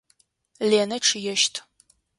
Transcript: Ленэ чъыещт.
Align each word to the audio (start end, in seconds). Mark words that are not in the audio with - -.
Ленэ 0.69 0.97
чъыещт. 1.05 1.53